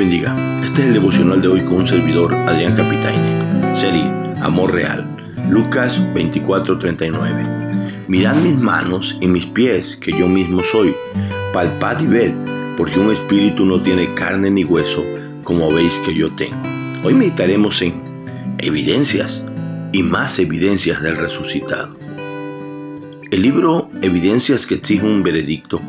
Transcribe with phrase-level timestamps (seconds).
[0.00, 0.62] bendiga.
[0.64, 3.76] Este es el devocional de hoy con un servidor, Adrián Capitaine.
[3.76, 4.10] Serie
[4.40, 5.04] Amor Real.
[5.50, 8.06] Lucas 24:39.
[8.08, 10.94] Mirad mis manos y mis pies, que yo mismo soy.
[11.52, 12.32] Palpad y ved,
[12.78, 15.04] porque un espíritu no tiene carne ni hueso,
[15.44, 16.56] como veis que yo tengo.
[17.04, 18.00] Hoy meditaremos en
[18.56, 19.44] evidencias
[19.92, 21.94] y más evidencias del resucitado.
[23.30, 25.82] El libro Evidencias que exige un veredicto,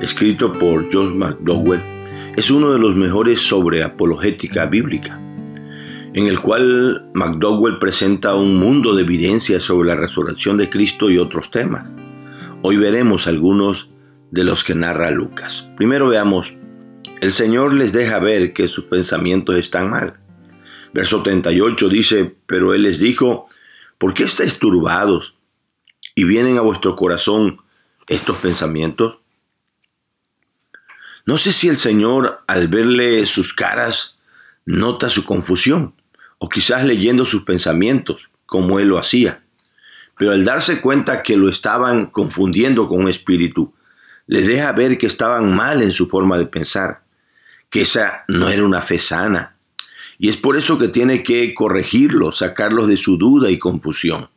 [0.00, 1.93] escrito por John McDowell,
[2.36, 5.20] es uno de los mejores sobre apologética bíblica,
[6.14, 11.18] en el cual McDowell presenta un mundo de evidencias sobre la resurrección de Cristo y
[11.18, 11.86] otros temas.
[12.62, 13.90] Hoy veremos algunos
[14.30, 15.68] de los que narra Lucas.
[15.76, 16.54] Primero veamos,
[17.20, 20.14] el Señor les deja ver que sus pensamientos están mal.
[20.92, 23.46] Verso 38 dice, pero Él les dijo,
[23.98, 25.34] ¿por qué estáis turbados
[26.16, 27.58] y vienen a vuestro corazón
[28.08, 29.18] estos pensamientos?
[31.26, 34.18] No sé si el Señor al verle sus caras
[34.66, 35.94] nota su confusión,
[36.38, 39.42] o quizás leyendo sus pensamientos, como él lo hacía.
[40.18, 43.72] Pero al darse cuenta que lo estaban confundiendo con un espíritu,
[44.26, 47.02] les deja ver que estaban mal en su forma de pensar,
[47.70, 49.56] que esa no era una fe sana.
[50.18, 54.28] Y es por eso que tiene que corregirlos, sacarlos de su duda y confusión.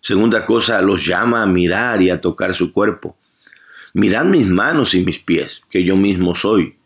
[0.00, 3.16] Segunda cosa, los llama a mirar y a tocar su cuerpo.
[3.94, 6.76] Mirad mis manos y mis pies, que yo mismo soy.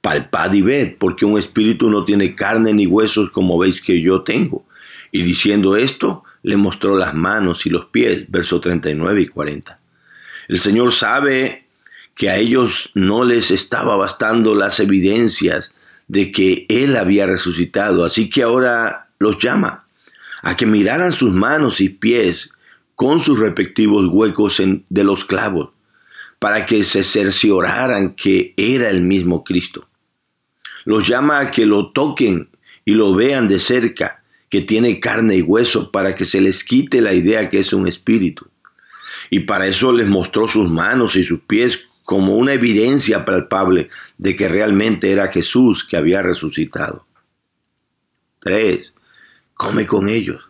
[0.00, 4.22] Palpad y ved, porque un espíritu no tiene carne ni huesos como veis que yo
[4.22, 4.64] tengo.
[5.12, 9.78] Y diciendo esto, le mostró las manos y los pies, verso 39 y 40.
[10.48, 11.66] El Señor sabe
[12.14, 15.72] que a ellos no les estaba bastando las evidencias
[16.08, 19.84] de que Él había resucitado, así que ahora los llama
[20.42, 22.50] a que miraran sus manos y pies
[22.94, 25.70] con sus respectivos huecos de los clavos
[26.38, 29.88] para que se cercioraran que era el mismo Cristo.
[30.84, 32.50] Los llama a que lo toquen
[32.84, 37.00] y lo vean de cerca, que tiene carne y hueso, para que se les quite
[37.00, 38.46] la idea que es un espíritu.
[39.30, 44.34] Y para eso les mostró sus manos y sus pies como una evidencia palpable de
[44.34, 47.04] que realmente era Jesús que había resucitado.
[48.40, 48.92] 3.
[49.52, 50.47] Come con ellos.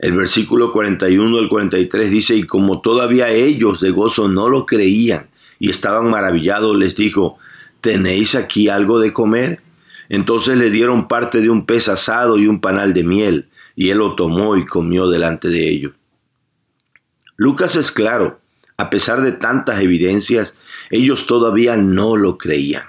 [0.00, 5.28] El versículo 41 al 43 dice, y como todavía ellos de gozo no lo creían
[5.58, 7.36] y estaban maravillados, les dijo,
[7.82, 9.60] ¿tenéis aquí algo de comer?
[10.08, 13.98] Entonces le dieron parte de un pez asado y un panal de miel, y él
[13.98, 15.92] lo tomó y comió delante de ellos.
[17.36, 18.40] Lucas es claro,
[18.78, 20.56] a pesar de tantas evidencias,
[20.88, 22.84] ellos todavía no lo creían.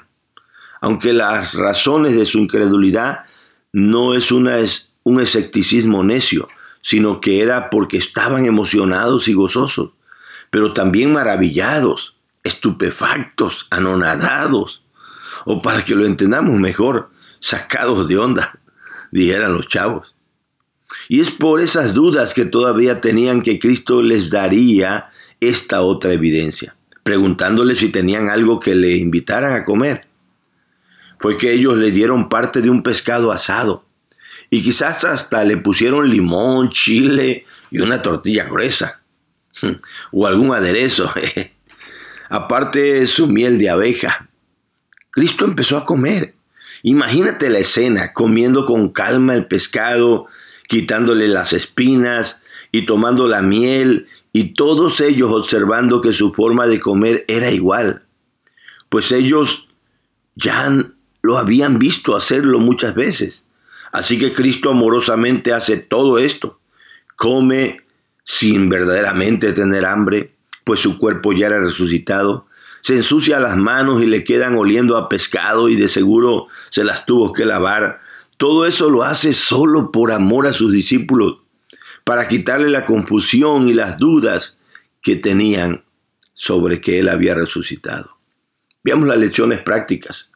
[0.80, 3.26] Aunque las razones de su incredulidad
[3.74, 4.56] no es, una,
[5.04, 6.48] un escepticismo necio,
[6.82, 9.92] sino que era porque estaban emocionados y gozosos,
[10.50, 14.84] pero también maravillados, estupefactos, anonadados,
[15.46, 17.10] o para que lo entendamos mejor,
[17.40, 18.60] sacados de onda,
[19.12, 20.14] dijeran los chavos.
[21.08, 25.10] Y es por esas dudas que todavía tenían que Cristo les daría
[25.40, 30.08] esta otra evidencia, preguntándoles si tenían algo que le invitaran a comer.
[31.20, 33.86] Fue que ellos le dieron parte de un pescado asado,
[34.54, 39.02] y quizás hasta le pusieron limón, chile y una tortilla gruesa.
[40.12, 41.12] O algún aderezo.
[42.30, 44.28] Aparte su miel de abeja.
[45.10, 46.34] Cristo empezó a comer.
[46.84, 50.28] Imagínate la escena, comiendo con calma el pescado,
[50.68, 52.42] quitándole las espinas
[52.72, 58.04] y tomando la miel, y todos ellos observando que su forma de comer era igual,
[58.90, 59.68] pues ellos
[60.36, 60.70] ya
[61.22, 63.46] lo habían visto hacerlo muchas veces.
[63.92, 66.60] Así que Cristo amorosamente hace todo esto.
[67.16, 67.78] Come
[68.26, 72.48] sin verdaderamente tener hambre, pues su cuerpo ya era resucitado.
[72.82, 77.06] Se ensucia las manos y le quedan oliendo a pescado y de seguro se las
[77.06, 78.00] tuvo que lavar.
[78.38, 81.40] Todo eso lo hace solo por amor a sus discípulos,
[82.04, 84.58] para quitarle la confusión y las dudas
[85.04, 85.84] que tenían
[86.34, 88.18] sobre que Él había resucitado.
[88.84, 90.31] Veamos las lecciones prácticas.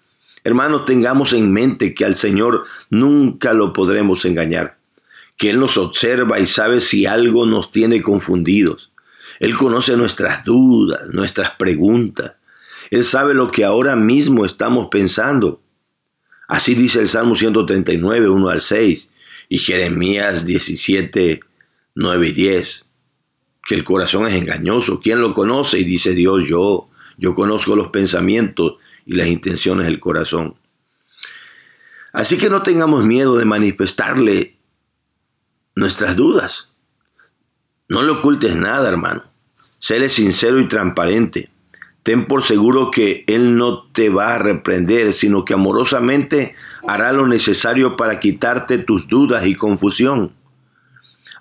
[0.45, 4.77] Hermanos, tengamos en mente que al Señor nunca lo podremos engañar,
[5.38, 8.92] que Él nos observa y sabe si algo nos tiene confundidos.
[9.39, 12.33] Él conoce nuestras dudas, nuestras preguntas.
[12.92, 15.62] Él sabe lo que ahora mismo estamos pensando.
[16.48, 19.09] Así dice el Salmo 139, 1 al 6,
[19.50, 21.39] y Jeremías 17,
[21.95, 22.86] 9 y 10,
[23.65, 25.00] que el corazón es engañoso.
[25.00, 25.80] ¿Quién lo conoce?
[25.80, 26.88] Y dice Dios, yo,
[27.18, 30.55] yo conozco los pensamientos y las intenciones del corazón.
[32.11, 34.55] Así que no tengamos miedo de manifestarle
[35.75, 36.69] nuestras dudas.
[37.89, 39.23] No le ocultes nada, hermano.
[39.79, 41.49] Séle sincero y transparente.
[42.03, 46.55] ten por seguro que Él no te va a reprender, sino que amorosamente
[46.87, 50.33] hará lo necesario para quitarte tus dudas y confusión.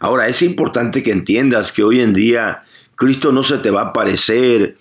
[0.00, 2.64] Ahora, es importante que entiendas que hoy en día
[2.96, 4.78] Cristo no se te va a aparecer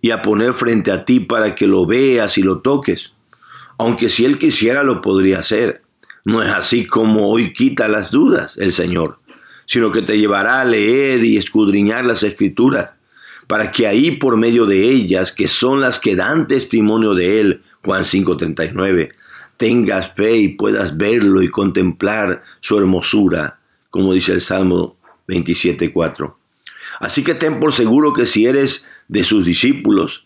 [0.00, 3.12] y a poner frente a ti para que lo veas y lo toques.
[3.78, 5.82] Aunque si Él quisiera lo podría hacer.
[6.24, 9.18] No es así como hoy quita las dudas el Señor,
[9.66, 12.90] sino que te llevará a leer y escudriñar las escrituras
[13.50, 17.62] para que ahí por medio de ellas, que son las que dan testimonio de Él,
[17.84, 19.10] Juan 5:39,
[19.56, 23.58] tengas fe y puedas verlo y contemplar su hermosura,
[23.90, 26.36] como dice el Salmo 27:4.
[27.00, 30.24] Así que ten por seguro que si eres de sus discípulos,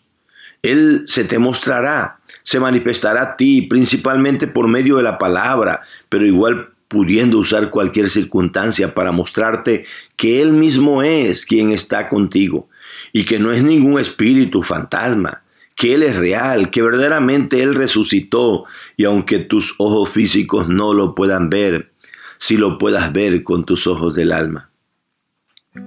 [0.61, 6.25] Él se te mostrará, se manifestará a ti, principalmente por medio de la palabra, pero
[6.25, 9.85] igual pudiendo usar cualquier circunstancia para mostrarte
[10.15, 12.69] que Él mismo es quien está contigo
[13.11, 15.41] y que no es ningún espíritu fantasma,
[15.75, 18.65] que Él es real, que verdaderamente Él resucitó
[18.97, 21.91] y aunque tus ojos físicos no lo puedan ver,
[22.37, 24.69] si lo puedas ver con tus ojos del alma.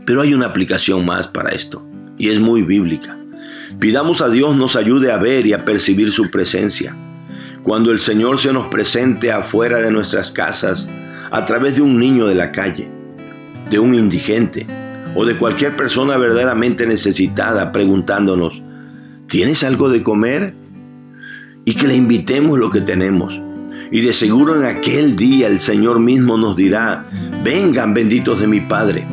[0.04, 3.18] Pero hay una aplicación más para esto y es muy bíblica.
[3.78, 6.96] Pidamos a Dios nos ayude a ver y a percibir su presencia.
[7.62, 10.88] Cuando el Señor se nos presente afuera de nuestras casas,
[11.30, 12.90] a través de un niño de la calle,
[13.70, 14.66] de un indigente,
[15.14, 18.62] o de cualquier persona verdaderamente necesitada preguntándonos,
[19.28, 20.54] ¿tienes algo de comer?
[21.64, 23.40] Y que le invitemos lo que tenemos.
[23.90, 27.06] Y de seguro en aquel día el Señor mismo nos dirá,
[27.42, 29.06] vengan benditos de mi Padre,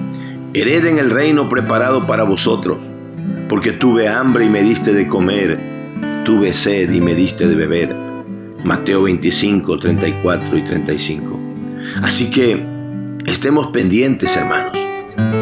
[0.54, 2.78] hereden el reino preparado para vosotros,
[3.56, 5.58] porque tuve hambre y me diste de comer,
[6.26, 7.96] tuve sed y me diste de beber.
[8.66, 11.40] Mateo 25, 34 y 35.
[12.02, 12.62] Así que
[13.26, 14.78] estemos pendientes, hermanos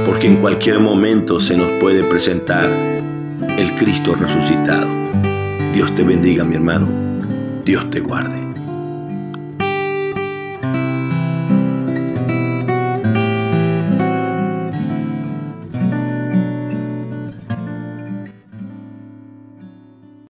[0.06, 2.70] porque en cualquier momento se nos puede presentar
[3.58, 4.92] el Cristo resucitado.
[5.74, 6.88] Dios te bendiga, mi hermano.
[7.66, 8.53] Dios te guarde.